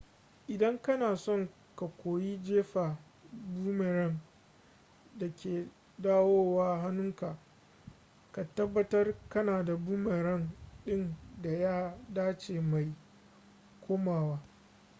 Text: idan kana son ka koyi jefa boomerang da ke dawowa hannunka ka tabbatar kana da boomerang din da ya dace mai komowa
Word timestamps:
idan 0.47 0.77
kana 0.81 1.15
son 1.15 1.49
ka 1.75 1.87
koyi 1.87 2.39
jefa 2.43 2.97
boomerang 3.31 4.21
da 5.17 5.29
ke 5.35 5.67
dawowa 5.99 6.81
hannunka 6.81 7.37
ka 8.31 8.43
tabbatar 8.55 9.15
kana 9.29 9.63
da 9.65 9.75
boomerang 9.75 10.49
din 10.85 11.15
da 11.41 11.49
ya 11.49 11.97
dace 12.13 12.61
mai 12.61 12.95
komowa 13.87 14.43